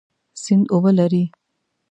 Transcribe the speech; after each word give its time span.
سیند 0.41 0.65
اوبه 0.73 0.91
لري. 0.97 1.23